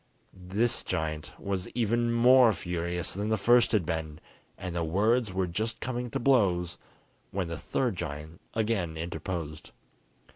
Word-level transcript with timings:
This 0.33 0.81
giant 0.83 1.31
was 1.37 1.69
even 1.75 2.11
more 2.11 2.51
furious 2.53 3.13
than 3.13 3.29
the 3.29 3.37
first 3.37 3.71
had 3.71 3.85
been, 3.85 4.19
and 4.57 4.75
words 4.91 5.31
were 5.31 5.45
just 5.45 5.79
coming 5.79 6.09
to 6.09 6.19
blows, 6.19 6.79
when 7.29 7.49
the 7.49 7.57
third 7.59 7.97
giant 7.97 8.41
again 8.55 8.97
interposed. 8.97 9.69